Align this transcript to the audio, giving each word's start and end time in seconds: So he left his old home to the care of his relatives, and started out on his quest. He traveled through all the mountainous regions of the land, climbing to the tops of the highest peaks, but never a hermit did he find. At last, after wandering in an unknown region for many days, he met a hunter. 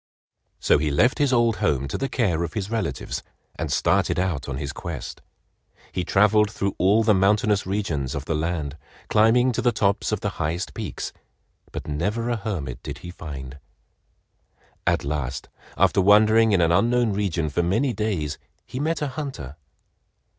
So 0.59 0.79
he 0.79 0.89
left 0.89 1.19
his 1.19 1.31
old 1.31 1.57
home 1.57 1.87
to 1.89 1.95
the 1.95 2.09
care 2.09 2.41
of 2.41 2.55
his 2.55 2.71
relatives, 2.71 3.21
and 3.55 3.71
started 3.71 4.17
out 4.17 4.49
on 4.49 4.57
his 4.57 4.73
quest. 4.73 5.21
He 5.91 6.03
traveled 6.03 6.49
through 6.49 6.73
all 6.79 7.03
the 7.03 7.13
mountainous 7.13 7.67
regions 7.67 8.15
of 8.15 8.25
the 8.25 8.33
land, 8.33 8.77
climbing 9.09 9.51
to 9.51 9.61
the 9.61 9.71
tops 9.71 10.11
of 10.11 10.21
the 10.21 10.29
highest 10.41 10.73
peaks, 10.73 11.13
but 11.71 11.85
never 11.87 12.31
a 12.31 12.37
hermit 12.37 12.81
did 12.81 12.97
he 13.05 13.11
find. 13.11 13.59
At 14.87 15.03
last, 15.03 15.49
after 15.77 16.01
wandering 16.01 16.51
in 16.51 16.61
an 16.61 16.71
unknown 16.71 17.13
region 17.13 17.51
for 17.51 17.61
many 17.61 17.93
days, 17.93 18.39
he 18.65 18.79
met 18.79 19.03
a 19.03 19.09
hunter. 19.09 19.55